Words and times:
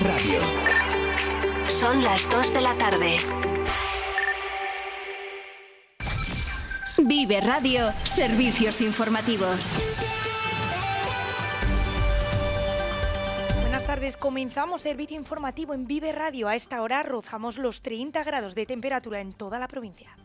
Radio. 0.00 0.40
Son 1.68 2.02
las 2.04 2.28
2 2.30 2.52
de 2.52 2.60
la 2.60 2.74
tarde. 2.76 3.16
Vive 6.98 7.40
Radio, 7.40 7.88
servicios 8.04 8.80
informativos. 8.80 9.74
Buenas 13.60 13.84
tardes, 13.84 14.16
comenzamos 14.16 14.82
servicio 14.82 15.16
informativo 15.16 15.74
en 15.74 15.86
Vive 15.86 16.12
Radio. 16.12 16.48
A 16.48 16.54
esta 16.54 16.82
hora 16.82 17.02
rozamos 17.02 17.58
los 17.58 17.82
30 17.82 18.22
grados 18.24 18.54
de 18.54 18.66
temperatura 18.66 19.20
en 19.20 19.32
toda 19.32 19.58
la 19.58 19.68
provincia. 19.68 20.16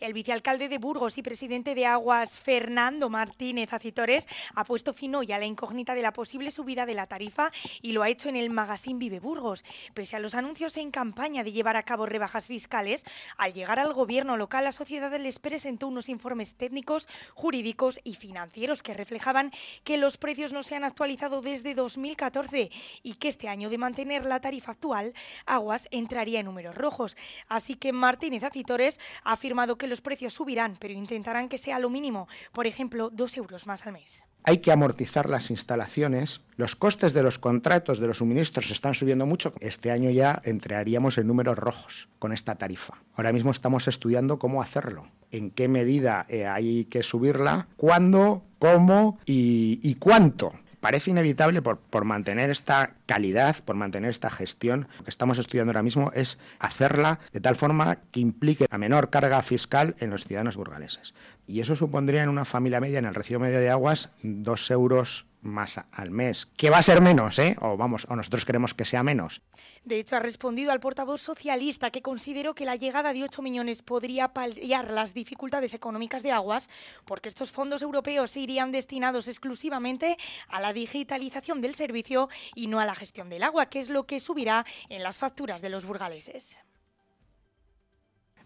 El 0.00 0.14
vicealcalde 0.14 0.70
de 0.70 0.78
Burgos 0.78 1.18
y 1.18 1.22
presidente 1.22 1.74
de 1.74 1.84
Aguas, 1.84 2.40
Fernando 2.40 3.10
Martínez 3.10 3.74
Acitores, 3.74 4.26
ha 4.54 4.64
puesto 4.64 4.94
fin 4.94 5.14
hoy 5.14 5.30
a 5.30 5.38
la 5.38 5.44
incógnita 5.44 5.94
de 5.94 6.00
la 6.00 6.14
posible 6.14 6.50
subida 6.50 6.86
de 6.86 6.94
la 6.94 7.06
tarifa 7.06 7.52
y 7.82 7.92
lo 7.92 8.02
ha 8.02 8.08
hecho 8.08 8.30
en 8.30 8.36
el 8.36 8.48
magazine 8.48 8.98
Vive 8.98 9.20
Burgos. 9.20 9.62
Pese 9.92 10.16
a 10.16 10.18
los 10.18 10.34
anuncios 10.34 10.78
en 10.78 10.90
campaña 10.90 11.44
de 11.44 11.52
llevar 11.52 11.76
a 11.76 11.82
cabo 11.82 12.06
rebajas 12.06 12.46
fiscales, 12.46 13.04
al 13.36 13.52
llegar 13.52 13.78
al 13.78 13.92
gobierno 13.92 14.38
local, 14.38 14.64
la 14.64 14.72
sociedad 14.72 15.14
les 15.20 15.38
presentó 15.38 15.88
unos 15.88 16.08
informes 16.08 16.54
técnicos, 16.54 17.06
jurídicos 17.34 18.00
y 18.02 18.14
financieros 18.14 18.82
que 18.82 18.94
reflejaban 18.94 19.52
que 19.84 19.98
los 19.98 20.16
precios 20.16 20.54
no 20.54 20.62
se 20.62 20.76
han 20.76 20.84
actualizado 20.84 21.42
desde 21.42 21.74
2014 21.74 22.70
y 23.02 23.14
que 23.16 23.28
este 23.28 23.48
año 23.48 23.68
de 23.68 23.76
mantener 23.76 24.24
la 24.24 24.40
tarifa 24.40 24.72
actual, 24.72 25.12
Aguas 25.44 25.88
entraría 25.90 26.40
en 26.40 26.46
números 26.46 26.74
rojos. 26.74 27.18
Así 27.48 27.74
que 27.74 27.92
Martínez 27.92 28.44
Acitores 28.44 28.98
ha 29.24 29.32
afirmado 29.32 29.76
que 29.76 29.89
los 29.90 30.00
precios 30.00 30.32
subirán, 30.32 30.76
pero 30.80 30.94
intentarán 30.94 31.48
que 31.48 31.58
sea 31.58 31.78
lo 31.78 31.90
mínimo, 31.90 32.28
por 32.52 32.66
ejemplo, 32.66 33.10
dos 33.10 33.36
euros 33.36 33.66
más 33.66 33.86
al 33.86 33.92
mes. 33.92 34.24
Hay 34.44 34.58
que 34.58 34.72
amortizar 34.72 35.28
las 35.28 35.50
instalaciones, 35.50 36.40
los 36.56 36.74
costes 36.74 37.12
de 37.12 37.22
los 37.22 37.38
contratos 37.38 37.98
de 37.98 38.06
los 38.06 38.18
suministros 38.18 38.70
están 38.70 38.94
subiendo 38.94 39.26
mucho. 39.26 39.52
Este 39.60 39.90
año 39.90 40.08
ya 40.08 40.40
entraríamos 40.44 41.18
en 41.18 41.26
números 41.26 41.58
rojos 41.58 42.08
con 42.18 42.32
esta 42.32 42.54
tarifa. 42.54 42.94
Ahora 43.16 43.32
mismo 43.32 43.50
estamos 43.50 43.86
estudiando 43.86 44.38
cómo 44.38 44.62
hacerlo, 44.62 45.04
en 45.30 45.50
qué 45.50 45.68
medida 45.68 46.24
eh, 46.30 46.46
hay 46.46 46.86
que 46.86 47.02
subirla, 47.02 47.66
cuándo, 47.76 48.42
cómo 48.58 49.18
y, 49.26 49.78
y 49.82 49.96
cuánto 49.96 50.54
parece 50.80 51.10
inevitable 51.10 51.62
por, 51.62 51.78
por, 51.78 52.04
mantener 52.04 52.50
esta 52.50 52.90
calidad, 53.06 53.56
por 53.64 53.76
mantener 53.76 54.10
esta 54.10 54.30
gestión. 54.30 54.88
Lo 54.98 55.04
que 55.04 55.10
estamos 55.10 55.38
estudiando 55.38 55.70
ahora 55.70 55.82
mismo 55.82 56.10
es 56.14 56.38
hacerla 56.58 57.18
de 57.32 57.40
tal 57.40 57.56
forma 57.56 57.98
que 58.12 58.20
implique 58.20 58.66
la 58.70 58.78
menor 58.78 59.10
carga 59.10 59.42
fiscal 59.42 59.94
en 60.00 60.10
los 60.10 60.24
ciudadanos 60.24 60.56
burgaleses. 60.56 61.14
Y 61.50 61.58
eso 61.58 61.74
supondría 61.74 62.22
en 62.22 62.28
una 62.28 62.44
familia 62.44 62.78
media, 62.78 63.00
en 63.00 63.06
el 63.06 63.14
recibo 63.14 63.40
medio 63.40 63.58
de 63.58 63.70
aguas, 63.70 64.08
dos 64.22 64.70
euros 64.70 65.24
más 65.42 65.80
al 65.90 66.12
mes, 66.12 66.46
que 66.46 66.70
va 66.70 66.78
a 66.78 66.82
ser 66.82 67.00
menos, 67.00 67.40
¿eh? 67.40 67.56
O 67.60 67.76
vamos, 67.76 68.06
o 68.08 68.14
nosotros 68.14 68.44
queremos 68.44 68.72
que 68.72 68.84
sea 68.84 69.02
menos. 69.02 69.42
De 69.84 69.98
hecho, 69.98 70.14
ha 70.14 70.20
respondido 70.20 70.70
al 70.70 70.78
portavoz 70.78 71.20
socialista 71.20 71.90
que 71.90 72.02
consideró 72.02 72.54
que 72.54 72.66
la 72.66 72.76
llegada 72.76 73.12
de 73.12 73.24
8 73.24 73.42
millones 73.42 73.82
podría 73.82 74.28
paliar 74.28 74.92
las 74.92 75.12
dificultades 75.12 75.74
económicas 75.74 76.22
de 76.22 76.30
Aguas, 76.30 76.70
porque 77.04 77.28
estos 77.28 77.50
fondos 77.50 77.82
europeos 77.82 78.36
irían 78.36 78.70
destinados 78.70 79.26
exclusivamente 79.26 80.18
a 80.46 80.60
la 80.60 80.72
digitalización 80.72 81.62
del 81.62 81.74
servicio 81.74 82.28
y 82.54 82.68
no 82.68 82.78
a 82.78 82.86
la 82.86 82.94
gestión 82.94 83.28
del 83.28 83.42
agua, 83.42 83.66
que 83.66 83.80
es 83.80 83.90
lo 83.90 84.04
que 84.04 84.20
subirá 84.20 84.64
en 84.88 85.02
las 85.02 85.18
facturas 85.18 85.62
de 85.62 85.70
los 85.70 85.84
burgaleses 85.84 86.60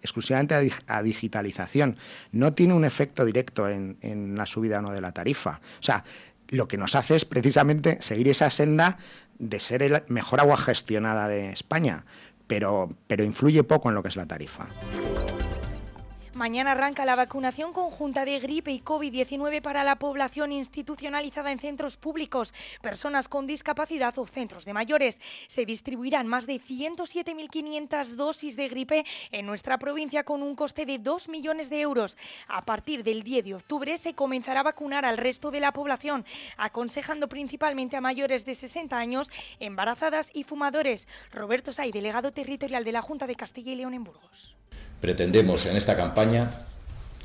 exclusivamente 0.04 0.54
a, 0.86 1.02
digitalización. 1.02 1.96
No 2.30 2.52
tiene 2.52 2.74
un 2.74 2.84
efecto 2.84 3.24
directo 3.24 3.68
en, 3.68 3.96
en 4.02 4.36
la 4.36 4.46
subida 4.46 4.78
o 4.78 4.82
no 4.82 4.92
de 4.92 5.00
la 5.00 5.10
tarifa. 5.10 5.58
O 5.80 5.82
sea, 5.82 6.04
lo 6.50 6.68
que 6.68 6.76
nos 6.76 6.94
hace 6.94 7.16
es 7.16 7.24
precisamente 7.24 8.00
seguir 8.00 8.28
esa 8.28 8.50
senda 8.50 8.98
de 9.38 9.58
ser 9.58 9.82
el 9.82 10.02
mejor 10.08 10.40
agua 10.40 10.56
gestionada 10.56 11.26
de 11.26 11.50
España, 11.50 12.04
pero, 12.46 12.90
pero 13.06 13.24
influye 13.24 13.64
poco 13.64 13.88
en 13.88 13.96
lo 13.96 14.02
que 14.02 14.08
es 14.08 14.16
la 14.16 14.26
tarifa. 14.26 14.66
Mañana 16.34 16.72
arranca 16.72 17.04
la 17.04 17.14
vacunación 17.14 17.72
conjunta 17.72 18.24
de 18.24 18.40
gripe 18.40 18.72
y 18.72 18.80
COVID-19 18.80 19.62
para 19.62 19.84
la 19.84 20.00
población 20.00 20.50
institucionalizada 20.50 21.52
en 21.52 21.60
centros 21.60 21.96
públicos, 21.96 22.52
personas 22.82 23.28
con 23.28 23.46
discapacidad 23.46 24.18
o 24.18 24.26
centros 24.26 24.64
de 24.64 24.72
mayores. 24.72 25.20
Se 25.46 25.64
distribuirán 25.64 26.26
más 26.26 26.48
de 26.48 26.60
107.500 26.60 28.16
dosis 28.16 28.56
de 28.56 28.68
gripe 28.68 29.06
en 29.30 29.46
nuestra 29.46 29.78
provincia 29.78 30.24
con 30.24 30.42
un 30.42 30.56
coste 30.56 30.86
de 30.86 30.98
2 30.98 31.28
millones 31.28 31.70
de 31.70 31.82
euros. 31.82 32.16
A 32.48 32.62
partir 32.62 33.04
del 33.04 33.22
10 33.22 33.44
de 33.44 33.54
octubre 33.54 33.96
se 33.96 34.14
comenzará 34.14 34.60
a 34.60 34.64
vacunar 34.64 35.04
al 35.04 35.18
resto 35.18 35.52
de 35.52 35.60
la 35.60 35.72
población, 35.72 36.24
aconsejando 36.56 37.28
principalmente 37.28 37.96
a 37.96 38.00
mayores 38.00 38.44
de 38.44 38.56
60 38.56 38.98
años, 38.98 39.30
embarazadas 39.60 40.32
y 40.34 40.42
fumadores. 40.42 41.06
Roberto 41.32 41.72
Say, 41.72 41.92
delegado 41.92 42.32
territorial 42.32 42.82
de 42.82 42.90
la 42.90 43.02
Junta 43.02 43.28
de 43.28 43.36
Castilla 43.36 43.70
y 43.70 43.76
León 43.76 43.94
en 43.94 44.02
Burgos. 44.02 44.56
Pretendemos 45.04 45.66
en 45.66 45.76
esta 45.76 45.98
campaña 45.98 46.50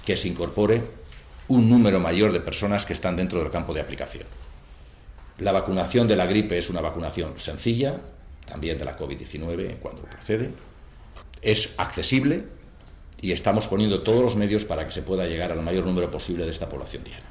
que 0.05 0.17
se 0.17 0.27
incorpore 0.27 0.83
un 1.47 1.69
número 1.69 2.01
mayor 2.01 2.33
de 2.33 2.41
personas 2.41 2.85
que 2.85 2.91
están 2.91 3.15
dentro 3.15 3.39
del 3.39 3.49
campo 3.51 3.73
de 3.73 3.79
aplicación. 3.79 4.25
La 5.37 5.53
vacunación 5.53 6.05
de 6.05 6.17
la 6.17 6.25
gripe 6.25 6.57
es 6.57 6.69
una 6.69 6.81
vacunación 6.81 7.39
sencilla, 7.39 8.01
también 8.45 8.77
de 8.77 8.83
la 8.83 8.97
COVID-19 8.97 9.77
cuando 9.79 10.01
procede, 10.01 10.49
es 11.41 11.69
accesible 11.77 12.43
y 13.21 13.31
estamos 13.31 13.67
poniendo 13.67 14.03
todos 14.03 14.23
los 14.23 14.35
medios 14.35 14.65
para 14.65 14.85
que 14.85 14.91
se 14.91 15.01
pueda 15.01 15.25
llegar 15.25 15.53
al 15.53 15.61
mayor 15.61 15.85
número 15.85 16.11
posible 16.11 16.43
de 16.43 16.51
esta 16.51 16.67
población 16.67 17.05
diana. 17.05 17.23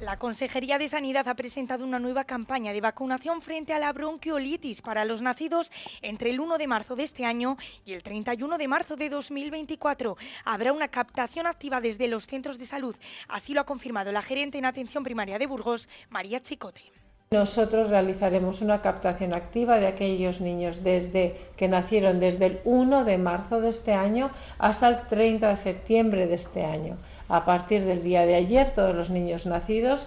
La 0.00 0.18
Consejería 0.18 0.76
de 0.76 0.90
Sanidad 0.90 1.26
ha 1.26 1.34
presentado 1.34 1.82
una 1.82 1.98
nueva 1.98 2.24
campaña 2.24 2.74
de 2.74 2.82
vacunación 2.82 3.40
frente 3.40 3.72
a 3.72 3.78
la 3.78 3.94
bronquiolitis 3.94 4.82
para 4.82 5.06
los 5.06 5.22
nacidos 5.22 5.72
entre 6.02 6.28
el 6.28 6.38
1 6.38 6.58
de 6.58 6.66
marzo 6.66 6.96
de 6.96 7.02
este 7.04 7.24
año 7.24 7.56
y 7.86 7.94
el 7.94 8.02
31 8.02 8.58
de 8.58 8.68
marzo 8.68 8.96
de 8.96 9.08
2024. 9.08 10.18
Habrá 10.44 10.74
una 10.74 10.88
captación 10.88 11.46
activa 11.46 11.80
desde 11.80 12.08
los 12.08 12.26
centros 12.26 12.58
de 12.58 12.66
salud. 12.66 12.94
Así 13.26 13.54
lo 13.54 13.62
ha 13.62 13.64
confirmado 13.64 14.12
la 14.12 14.20
gerente 14.20 14.58
en 14.58 14.66
atención 14.66 15.02
primaria 15.02 15.38
de 15.38 15.46
Burgos, 15.46 15.88
María 16.10 16.42
Chicote. 16.42 16.92
Nosotros 17.32 17.90
realizaremos 17.90 18.62
una 18.62 18.82
captación 18.82 19.34
activa 19.34 19.78
de 19.78 19.88
aquellos 19.88 20.40
niños 20.40 20.84
desde 20.84 21.34
que 21.56 21.66
nacieron 21.66 22.20
desde 22.20 22.46
el 22.46 22.60
1 22.64 23.04
de 23.04 23.18
marzo 23.18 23.60
de 23.60 23.70
este 23.70 23.94
año 23.94 24.30
hasta 24.58 24.86
el 24.86 25.00
30 25.08 25.48
de 25.48 25.56
septiembre 25.56 26.28
de 26.28 26.36
este 26.36 26.64
año. 26.64 26.96
A 27.28 27.44
partir 27.44 27.84
del 27.84 28.04
día 28.04 28.24
de 28.24 28.36
ayer, 28.36 28.70
todos 28.70 28.94
los 28.94 29.10
niños 29.10 29.44
nacidos 29.44 30.06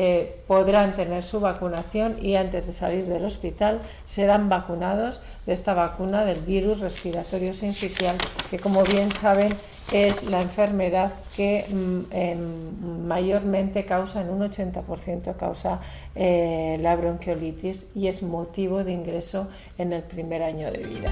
eh, 0.00 0.42
podrán 0.46 0.94
tener 0.94 1.24
su 1.24 1.40
vacunación 1.40 2.24
y 2.24 2.36
antes 2.36 2.68
de 2.68 2.72
salir 2.72 3.06
del 3.06 3.24
hospital 3.24 3.80
serán 4.04 4.48
vacunados 4.48 5.20
de 5.44 5.52
esta 5.52 5.74
vacuna 5.74 6.24
del 6.24 6.38
virus 6.38 6.78
respiratorio 6.78 7.52
sincitial, 7.52 8.16
que 8.48 8.60
como 8.60 8.84
bien 8.84 9.10
saben 9.10 9.56
es 9.90 10.22
la 10.22 10.40
enfermedad 10.40 11.14
que 11.34 11.66
mm, 11.68 13.08
mayormente 13.08 13.84
causa, 13.84 14.20
en 14.20 14.30
un 14.30 14.48
80% 14.48 15.34
causa 15.34 15.80
eh, 16.14 16.78
la 16.80 16.94
bronquiolitis 16.94 17.88
y 17.96 18.06
es 18.06 18.22
motivo 18.22 18.84
de 18.84 18.92
ingreso 18.92 19.48
en 19.78 19.92
el 19.92 20.04
primer 20.04 20.44
año 20.44 20.70
de 20.70 20.78
vida. 20.78 21.10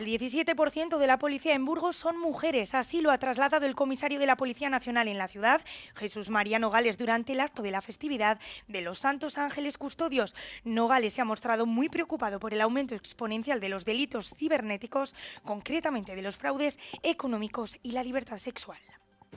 El 0.00 0.06
17% 0.06 0.96
de 0.96 1.06
la 1.06 1.18
policía 1.18 1.54
en 1.54 1.66
Burgos 1.66 1.94
son 1.94 2.18
mujeres, 2.18 2.74
así 2.74 3.02
lo 3.02 3.10
ha 3.10 3.18
trasladado 3.18 3.66
el 3.66 3.74
comisario 3.74 4.18
de 4.18 4.24
la 4.24 4.38
Policía 4.38 4.70
Nacional 4.70 5.08
en 5.08 5.18
la 5.18 5.28
ciudad, 5.28 5.60
Jesús 5.94 6.30
María 6.30 6.58
Nogales, 6.58 6.96
durante 6.96 7.34
el 7.34 7.40
acto 7.40 7.60
de 7.60 7.70
la 7.70 7.82
festividad 7.82 8.40
de 8.66 8.80
los 8.80 8.98
Santos 8.98 9.36
Ángeles 9.36 9.76
Custodios. 9.76 10.34
Nogales 10.64 11.12
se 11.12 11.20
ha 11.20 11.26
mostrado 11.26 11.66
muy 11.66 11.90
preocupado 11.90 12.40
por 12.40 12.54
el 12.54 12.62
aumento 12.62 12.94
exponencial 12.94 13.60
de 13.60 13.68
los 13.68 13.84
delitos 13.84 14.32
cibernéticos, 14.38 15.14
concretamente 15.44 16.16
de 16.16 16.22
los 16.22 16.38
fraudes 16.38 16.78
económicos 17.02 17.76
y 17.82 17.92
la 17.92 18.02
libertad 18.02 18.38
sexual. 18.38 18.78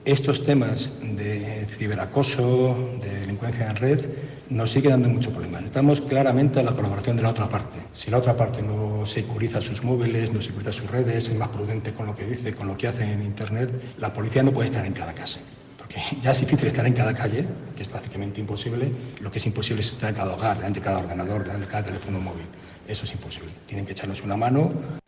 Estos 0.04 0.44
temas 0.44 0.90
de 1.00 1.66
ciberacoso, 1.78 2.74
de 3.02 3.20
delincuencia 3.20 3.70
en 3.70 3.76
red, 3.76 4.10
nos 4.50 4.70
sigue 4.72 4.90
dando 4.90 5.08
mucho 5.08 5.30
problema. 5.30 5.58
Necesitamos 5.58 6.02
claramente 6.02 6.62
la 6.62 6.72
colaboración 6.72 7.16
de 7.16 7.22
la 7.22 7.30
otra 7.30 7.48
parte. 7.48 7.80
Si 7.92 8.10
la 8.10 8.18
otra 8.18 8.36
parte 8.36 8.60
securiza 9.06 9.60
sus 9.60 9.82
móviles, 9.82 10.32
no 10.32 10.40
securiza 10.40 10.72
sus 10.72 10.90
redes, 10.90 11.28
es 11.28 11.34
más 11.34 11.48
prudente 11.48 11.92
con 11.92 12.06
lo 12.06 12.16
que 12.16 12.26
dice, 12.26 12.54
con 12.54 12.68
lo 12.68 12.76
que 12.76 12.88
hace 12.88 13.04
en 13.04 13.22
Internet, 13.22 13.70
la 13.98 14.12
policía 14.12 14.42
no 14.42 14.52
puede 14.52 14.66
estar 14.66 14.84
en 14.84 14.92
cada 14.92 15.12
casa. 15.12 15.38
Porque 15.78 16.00
ya 16.22 16.32
es 16.32 16.40
difícil 16.40 16.66
estar 16.66 16.86
en 16.86 16.94
cada 16.94 17.14
calle, 17.14 17.46
que 17.76 17.82
es 17.82 17.88
prácticamente 17.88 18.40
imposible. 18.40 18.90
Lo 19.20 19.30
que 19.30 19.38
es 19.38 19.46
imposible 19.46 19.82
es 19.82 19.92
estar 19.92 20.10
en 20.10 20.16
cada 20.16 20.34
hogar, 20.34 20.56
delante 20.56 20.80
de 20.80 20.84
cada 20.84 20.98
ordenador, 20.98 21.42
delante 21.42 21.66
de 21.66 21.70
cada 21.70 21.84
teléfono 21.84 22.20
móvil. 22.20 22.46
Eso 22.88 23.04
es 23.04 23.12
imposible. 23.12 23.52
Tienen 23.66 23.86
que 23.86 23.92
echarnos 23.92 24.22
una 24.22 24.36
mano 24.36 25.02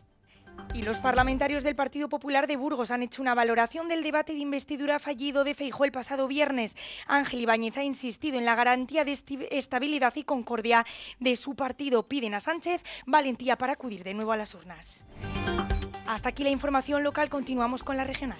y 0.77 0.83
los 0.83 0.99
parlamentarios 0.99 1.63
del 1.63 1.75
Partido 1.75 2.07
Popular 2.07 2.45
de 2.45 2.55
Burgos 2.55 2.91
han 2.91 3.01
hecho 3.01 3.23
una 3.23 3.33
valoración 3.33 3.87
del 3.87 4.03
debate 4.03 4.33
de 4.33 4.39
investidura 4.39 4.99
fallido 4.99 5.43
de 5.43 5.55
Feijó 5.55 5.85
el 5.85 5.91
pasado 5.91 6.27
viernes. 6.27 6.75
Ángel 7.07 7.41
Ibáñez 7.41 7.77
ha 7.77 7.83
insistido 7.83 8.37
en 8.37 8.45
la 8.45 8.55
garantía 8.55 9.03
de 9.03 9.17
estabilidad 9.49 10.13
y 10.15 10.23
concordia 10.23 10.85
de 11.19 11.35
su 11.35 11.55
partido. 11.55 12.07
Piden 12.07 12.35
a 12.35 12.39
Sánchez 12.39 12.83
valentía 13.07 13.57
para 13.57 13.73
acudir 13.73 14.03
de 14.03 14.13
nuevo 14.13 14.33
a 14.33 14.37
las 14.37 14.53
urnas. 14.53 15.03
Hasta 16.05 16.29
aquí 16.29 16.43
la 16.43 16.51
información 16.51 17.03
local, 17.03 17.29
continuamos 17.29 17.83
con 17.83 17.97
la 17.97 18.03
regional. 18.03 18.37